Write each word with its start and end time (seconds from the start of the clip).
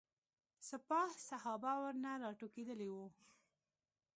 سپاه 0.69 1.09
صحابه 1.27 1.73
ورنه 1.83 2.11
راټوکېدلي 2.23 2.89
وو. 2.91 3.05